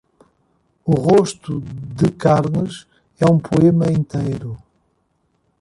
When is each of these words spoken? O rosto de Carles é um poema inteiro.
O 0.91 0.93
rosto 1.07 1.51
de 1.99 2.07
Carles 2.23 2.75
é 3.23 3.25
um 3.35 3.39
poema 3.47 3.85
inteiro. 3.99 4.51